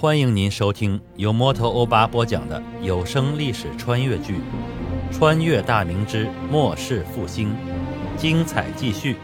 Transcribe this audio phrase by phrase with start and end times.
[0.00, 4.36] 欢迎您收听由摩托欧巴播讲的有声历史穿越剧
[5.12, 7.50] 《穿越大明之末世复兴》，
[8.16, 9.14] 精彩继续。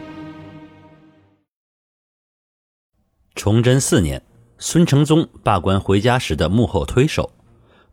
[3.33, 4.21] 崇祯四年，
[4.59, 7.27] 孙承宗罢官回家时的幕后推手，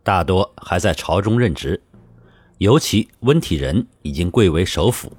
[0.03, 1.81] 大多还在朝中任职，
[2.59, 5.11] 尤其温体仁已经贵为首辅。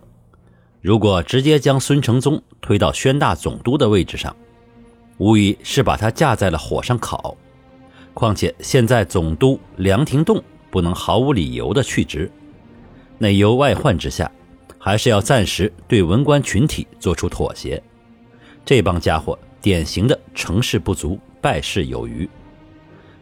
[0.80, 4.36] 如果直接将孙承宗推到宣大总督的位置上，
[5.18, 7.36] 无疑是把他架在了火上烤。
[8.16, 12.32] 况且现在总督梁廷栋不能毫无理由的去职，
[13.18, 14.32] 内忧外患之下，
[14.78, 17.80] 还是要暂时对文官群体做出妥协。
[18.64, 22.26] 这帮家伙典型的成事不足败事有余，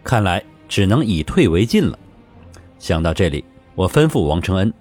[0.04, 1.98] 看来只能以退为进了。
[2.78, 4.72] 想到这里，我吩咐王承恩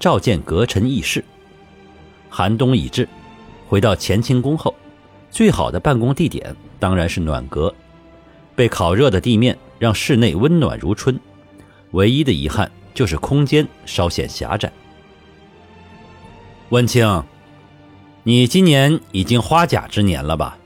[0.00, 1.22] 召见阁臣议事。
[2.30, 3.06] 寒冬已至，
[3.68, 4.74] 回到乾清宫后，
[5.30, 7.74] 最好的办公地点当然是暖阁。
[8.58, 11.16] 被烤热的地面让室内温暖如春，
[11.92, 14.72] 唯一的遗憾就是空间稍显狭窄。
[16.70, 17.22] 温清，
[18.24, 20.58] 你今年已经花甲之年了吧？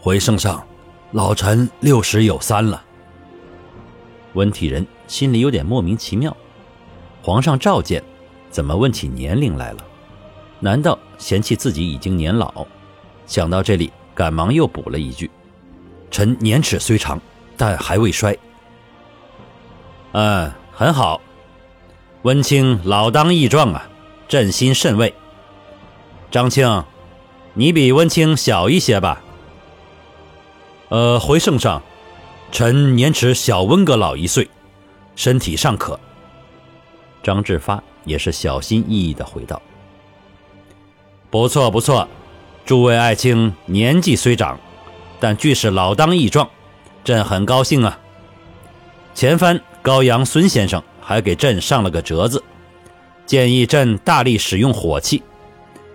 [0.00, 0.66] 回圣上，
[1.12, 2.82] 老臣六十有三了。
[4.32, 6.36] 温体仁心里有点莫名其妙，
[7.22, 8.02] 皇上召见，
[8.50, 9.84] 怎么问起年龄来了？
[10.58, 12.66] 难道嫌弃自己已经年老？
[13.28, 15.30] 想到这里，赶忙又补了一句。
[16.12, 17.20] 臣年齿虽长，
[17.56, 18.38] 但还未衰。
[20.12, 21.20] 嗯，很好。
[22.22, 23.88] 温清老当益壮啊，
[24.28, 25.12] 朕心甚慰。
[26.30, 26.84] 张庆，
[27.54, 29.20] 你比温清小一些吧？
[30.90, 31.82] 呃，回圣上，
[32.52, 34.48] 臣年齿小温阁老一岁，
[35.16, 35.98] 身体尚可。
[37.22, 39.60] 张志发也是小心翼翼的回道
[41.30, 42.06] ：“不错不错，
[42.66, 44.60] 诸位爱卿年纪虽长。”
[45.22, 46.50] 但俱是老当益壮，
[47.04, 47.96] 朕很高兴啊。
[49.14, 52.42] 前番高阳孙先生还给朕上了个折子，
[53.24, 55.22] 建议朕大力使用火器，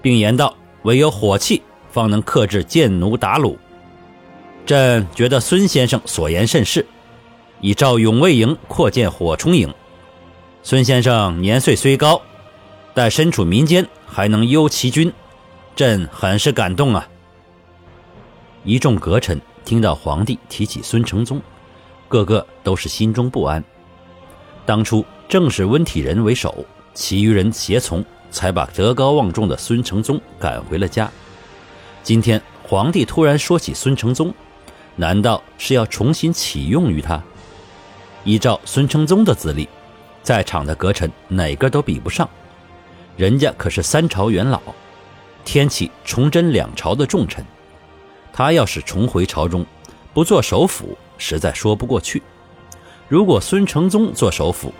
[0.01, 1.61] 并言道：唯有火器
[1.91, 3.57] 方能克制贱奴打虏。
[4.65, 6.85] 朕觉得孙先生所言甚是，
[7.59, 9.69] 已召永卫营扩建火冲营。
[10.63, 12.21] 孙先生年岁虽高，
[12.94, 15.11] 但身处民间还能忧其君，
[15.75, 17.05] 朕很是感动啊。
[18.67, 21.41] 一众阁臣听到皇帝提起孙承宗，
[22.09, 23.63] 个个都是心中不安。
[24.66, 31.09] 当初正是温体仁为首，其余人协从，才把德高望重的孙承宗赶回了家。
[32.03, 34.33] 今天皇帝突然说起孙承宗，
[34.97, 37.23] 难道是要重新启用于他？
[38.25, 39.69] 依照孙承宗的资历，
[40.22, 42.29] 在场的阁臣哪个都比不上，
[43.16, 44.61] 人家可是三朝元老，
[45.45, 47.41] 天启、崇祯两朝的重臣。
[48.37, 49.65] 他要是重回朝中，
[50.13, 52.21] 不做首辅，实在说不过去。
[53.07, 54.71] 如果孙承宗做首辅，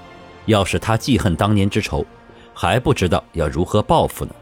[0.45, 2.06] 要是他记恨当年之仇，
[2.53, 4.35] 还不知道要如何报复呢。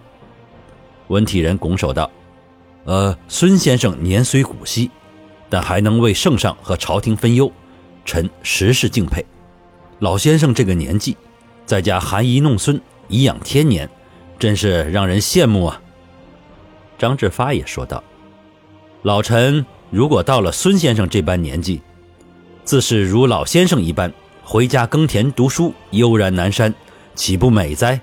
[1.07, 2.11] 文体仁拱手道
[2.83, 4.91] ：“呃，孙先生年虽古稀，
[5.49, 7.49] 但还能为圣上和朝廷分忧，
[8.03, 9.25] 臣实是敬佩。
[9.99, 11.15] 老先生这个年纪，
[11.65, 13.89] 在家含饴弄孙，颐养天年，
[14.37, 15.81] 真是让人羡慕啊。”
[16.99, 18.03] 张志发也说道。
[19.05, 21.79] 老臣如果到了孙先生这般年纪，
[22.63, 24.11] 自是如老先生一般
[24.43, 26.73] 回家耕田读书，悠然南山，
[27.13, 28.01] 岂不美哉？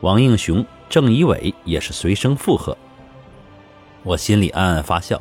[0.00, 2.78] 王应雄、郑一伟也是随声附和。
[4.04, 5.20] 我心里暗暗发笑，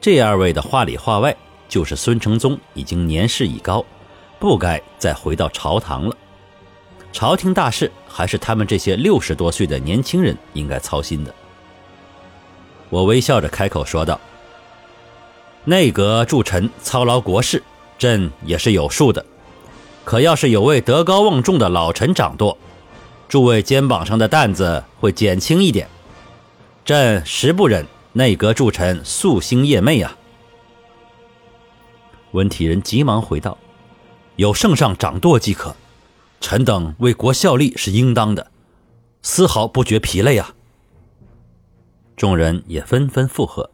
[0.00, 1.36] 这二位的话里话外
[1.68, 3.84] 就是孙承宗已经年事已高，
[4.38, 6.16] 不该再回到朝堂了。
[7.12, 11.34] 朝廷大事还是他们这些六十多岁的年轻人应该操心的。
[12.92, 14.20] 我微笑着开口说道
[15.64, 17.62] ：“内阁助臣操劳国事，
[17.98, 19.24] 朕也是有数的。
[20.04, 22.58] 可要是有位德高望重的老臣掌舵，
[23.30, 25.88] 诸位肩膀上的担子会减轻一点。
[26.84, 30.18] 朕实不忍内阁助臣夙兴夜寐啊！”
[32.32, 33.56] 温体仁急忙回道
[34.36, 35.74] ：“有圣上掌舵即可，
[36.42, 38.50] 臣等为国效力是应当的，
[39.22, 40.52] 丝毫不觉疲累啊。”
[42.16, 43.70] 众人也纷纷附和。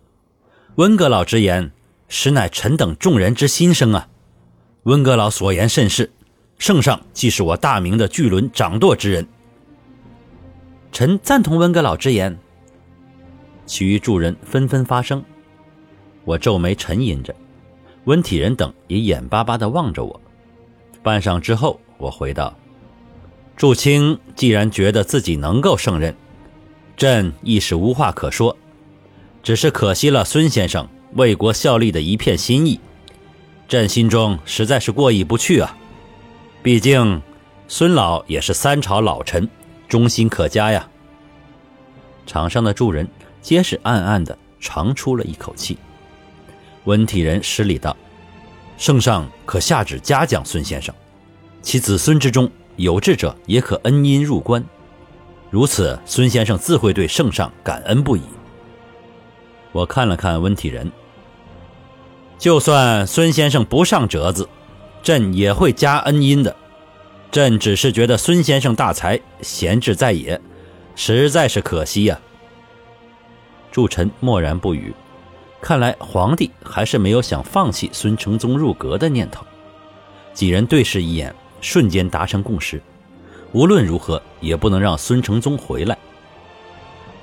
[0.77, 1.73] 温阁老之言，
[2.09, 4.09] 实乃臣等众人之心声啊！
[4.85, 6.11] 温阁老所言甚是，
[6.59, 9.27] 圣上既是我大明的巨轮掌舵之人，
[10.93, 12.39] 臣赞同温阁老之言。
[13.67, 15.23] 其余诸人纷纷发声。
[16.25, 17.35] 我皱眉沉吟着，
[18.05, 20.21] 温体仁等也眼巴巴地望着我。
[21.03, 22.57] 半晌之后，我回道
[23.57, 26.15] ：“祝清既然觉得自己能够胜任。”
[26.99, 28.57] 朕亦是无话可说，
[29.41, 32.81] 只是可惜了孙先生为国效力的一片心意，
[33.69, 35.77] 朕心中实在是过意不去啊！
[36.61, 37.23] 毕竟
[37.69, 39.49] 孙老也是三朝老臣，
[39.89, 40.89] 忠心可嘉呀。
[42.27, 43.09] 场上的众人
[43.41, 45.79] 皆是暗暗的长出了一口气。
[46.83, 47.97] 温体仁施礼道
[48.77, 50.93] ：“圣上可下旨嘉奖孙先生，
[51.63, 54.65] 其子孙之中有志者也可恩荫入关。
[55.51, 58.23] 如此，孙先生自会对圣上感恩不已。”
[59.73, 60.91] 我看了看温体仁，
[62.39, 64.49] 就算孙先生不上折子，
[65.03, 66.55] 朕也会加恩荫的。
[67.31, 70.41] 朕只是觉得孙先生大才，闲置在野，
[70.97, 72.19] 实在是可惜呀。
[73.71, 74.95] 诸臣默然不语，
[75.61, 79.47] 看来皇帝还是没有想放弃孙承宗入阁的念头。
[80.33, 82.81] 几人对视一眼，瞬间达成共识：
[83.53, 85.97] 无论如何也不能让孙承宗回来。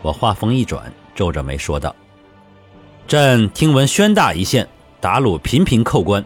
[0.01, 1.95] 我话锋一转，皱着眉说道。
[3.07, 4.68] 朕听闻宣大一线
[5.00, 6.25] 打虏频频扣关，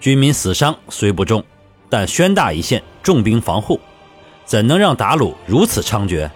[0.00, 1.44] 军民死伤虽不重，
[1.88, 3.80] 但宣大一线重兵防护，
[4.44, 6.30] 怎能让打虏如此猖獗？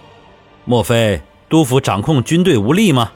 [0.64, 3.12] 莫非督府掌控军队无力吗？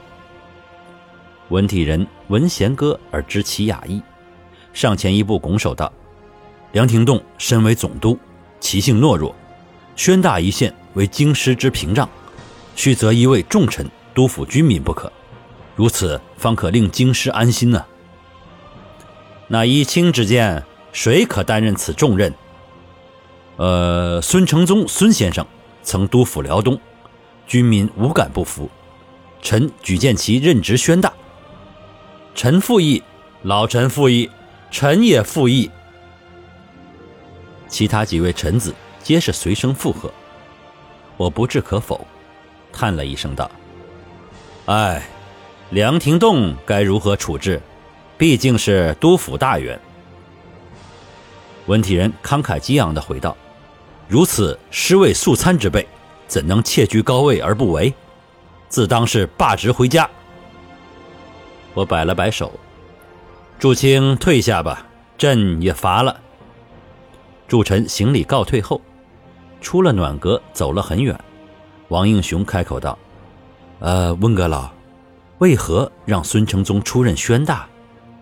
[1.49, 4.01] 文体人闻弦歌而知其雅意，
[4.71, 5.91] 上前一步拱手道
[6.71, 8.17] ：“梁廷栋身为总督，
[8.61, 9.35] 其性懦弱，
[9.95, 12.09] 宣大一线为京师之屏障，
[12.75, 15.11] 须择一位重臣督抚军民不可。”
[15.75, 17.85] 如此方可令京师安心呢。
[19.47, 22.33] 那依卿之见，谁可担任此重任？
[23.57, 25.45] 呃，孙承宗孙先生
[25.81, 26.79] 曾督抚辽东，
[27.47, 28.69] 军民无敢不服。
[29.41, 31.11] 臣举荐其任职宣大。
[32.35, 33.01] 臣附议，
[33.41, 34.29] 老臣附议，
[34.69, 35.71] 臣也附议。
[37.67, 38.73] 其他几位臣子
[39.03, 40.11] 皆是随声附和。
[41.17, 42.05] 我不置可否，
[42.71, 43.49] 叹了一声道
[44.67, 45.01] ：“哎。”
[45.71, 47.61] 梁廷栋该如何处置？
[48.17, 49.79] 毕竟是督府大员。
[51.67, 53.37] 文体人慷慨激昂地回道
[54.09, 55.87] ：“如此尸位素餐之辈，
[56.27, 57.93] 怎能窃居高位而不为？
[58.67, 60.09] 自当是罢职回家。”
[61.73, 62.51] 我摆了摆手
[63.57, 64.85] ：“祝卿退下吧，
[65.17, 66.19] 朕也乏了。”
[67.47, 68.81] 祝臣行礼告退后，
[69.61, 71.17] 出了暖阁，走了很远。
[71.87, 72.97] 王应雄开口道
[73.79, 74.69] ：“呃，温阁老。”
[75.39, 77.67] 为何让孙承宗出任宣大？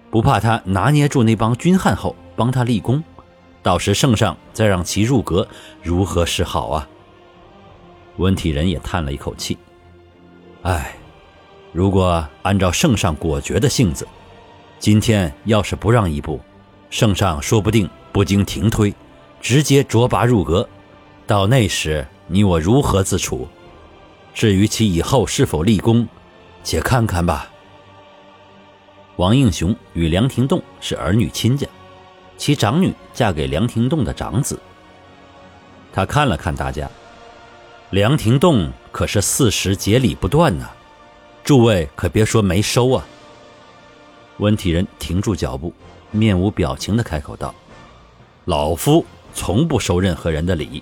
[0.09, 3.03] 不怕他拿捏住那帮军汉后帮他立功，
[3.61, 5.47] 到时圣上再让其入阁，
[5.83, 6.87] 如何是好啊？
[8.17, 9.57] 温体仁也叹了一口气
[10.63, 10.95] ：“唉，
[11.73, 14.07] 如果按照圣上果决的性子，
[14.79, 16.39] 今天要是不让一步，
[16.89, 18.93] 圣上说不定不经停推，
[19.41, 20.67] 直接卓拔入阁。
[21.29, 23.47] 到那时，你我如何自处？
[24.33, 26.07] 至于其以后是否立功？”
[26.65, 27.47] 且看看吧。
[29.17, 31.67] 王应雄与梁廷栋是儿女亲家，
[32.35, 34.59] 其长女嫁给梁廷栋的长子。
[35.93, 36.89] 他看了看大家，
[37.91, 40.67] 梁廷栋可是四时节礼不断呢，
[41.43, 43.05] 诸位可别说没收啊。
[44.39, 45.71] 温体仁停住脚步，
[46.09, 47.53] 面无表情的开口道
[48.45, 49.05] ：“老夫
[49.35, 50.81] 从不收任何人的礼，